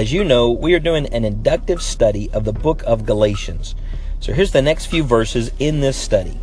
[0.00, 3.74] As you know, we are doing an inductive study of the book of Galatians.
[4.20, 6.40] So here's the next few verses in this study.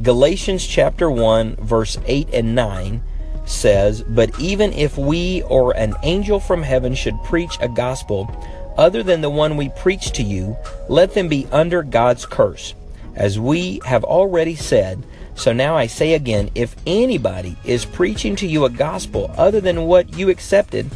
[0.00, 3.02] Galatians chapter 1, verse 8 and 9
[3.46, 8.30] says, But even if we or an angel from heaven should preach a gospel
[8.78, 10.56] other than the one we preach to you,
[10.88, 12.74] let them be under God's curse.
[13.16, 15.04] As we have already said,
[15.34, 19.86] so now I say again, if anybody is preaching to you a gospel other than
[19.86, 20.88] what you accepted,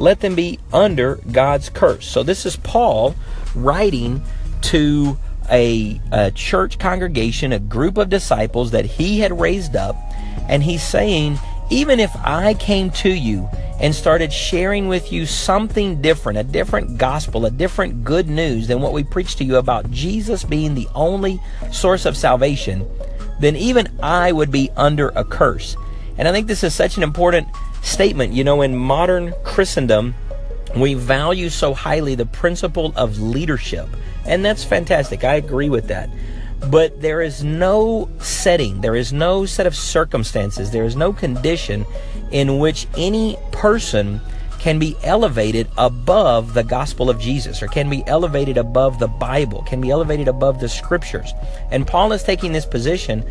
[0.00, 2.06] let them be under God's curse.
[2.06, 3.14] So this is Paul
[3.54, 4.22] writing
[4.62, 5.16] to
[5.50, 9.96] a, a, church congregation, a group of disciples that he had raised up,
[10.48, 11.38] and he's saying,
[11.70, 13.48] even if I came to you
[13.80, 18.80] and started sharing with you something different, a different gospel, a different good news than
[18.80, 21.40] what we preached to you about Jesus being the only
[21.72, 22.88] source of salvation,
[23.38, 25.76] then even I would be under a curse.
[26.18, 27.48] And I think this is such an important
[27.82, 28.32] statement.
[28.32, 30.14] You know, in modern Christendom,
[30.76, 33.88] we value so highly the principle of leadership.
[34.24, 35.24] And that's fantastic.
[35.24, 36.10] I agree with that.
[36.68, 41.86] But there is no setting, there is no set of circumstances, there is no condition
[42.30, 44.20] in which any person
[44.58, 49.62] can be elevated above the gospel of Jesus or can be elevated above the Bible,
[49.62, 51.32] can be elevated above the scriptures.
[51.70, 53.24] And Paul is taking this position,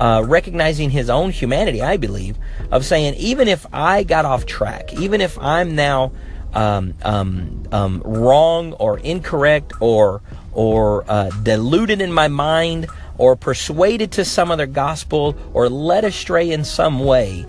[0.00, 2.36] uh, recognizing his own humanity, I believe,
[2.70, 6.12] of saying, even if I got off track, even if I'm now
[6.52, 10.22] um, um, um, wrong or incorrect or
[10.52, 12.86] or uh, deluded in my mind
[13.18, 17.44] or persuaded to some other gospel or led astray in some way,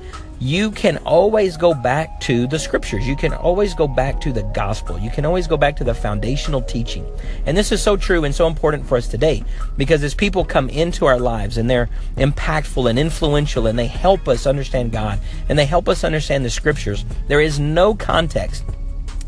[0.45, 3.07] you can always go back to the scriptures.
[3.07, 4.99] You can always go back to the gospel.
[4.99, 7.03] You can always go back to the foundational teaching.
[7.47, 9.43] And this is so true and so important for us today
[9.75, 14.27] because as people come into our lives and they're impactful and influential and they help
[14.27, 18.63] us understand God and they help us understand the scriptures, there is no context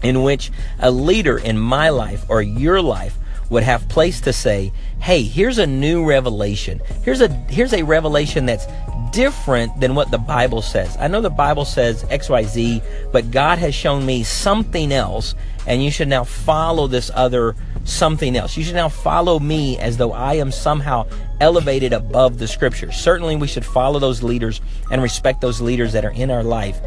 [0.04, 3.18] in which a leader in my life or your life
[3.50, 6.80] would have place to say, "Hey, here's a new revelation.
[7.04, 8.68] Here's a here's a revelation that's
[9.12, 10.96] different than what the Bible says.
[11.00, 15.36] I know the Bible says XYZ, but God has shown me something else,
[15.66, 18.58] and you should now follow this other something else.
[18.58, 21.08] You should now follow me as though I am somehow
[21.40, 22.96] elevated above the scriptures.
[22.96, 26.80] Certainly, we should follow those leaders and respect those leaders that are in our life,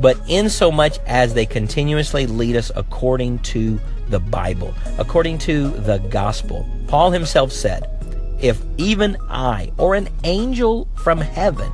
[0.00, 5.70] but in so much as they continuously lead us according to the Bible, according to
[5.70, 6.68] the gospel.
[6.86, 7.95] Paul himself said,
[8.40, 11.70] If even I or an angel from heaven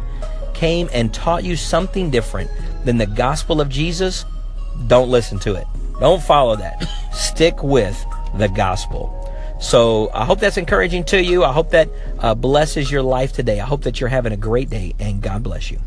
[0.55, 2.51] came and taught you something different
[2.85, 4.25] than the gospel of Jesus,
[4.87, 5.67] don't listen to it.
[6.01, 6.85] Don't follow that.
[7.13, 8.05] Stick with
[8.39, 9.19] the gospel.
[9.61, 11.45] So I hope that's encouraging to you.
[11.45, 13.61] I hope that uh, blesses your life today.
[13.61, 15.79] I hope that you're having a great day and God bless you.